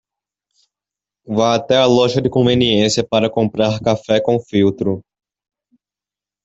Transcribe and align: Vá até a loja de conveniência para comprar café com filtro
Vá 1.27 1.53
até 1.53 1.77
a 1.77 1.85
loja 1.85 2.19
de 2.23 2.27
conveniência 2.27 3.07
para 3.07 3.29
comprar 3.29 3.79
café 3.79 4.19
com 4.19 4.39
filtro 4.39 5.03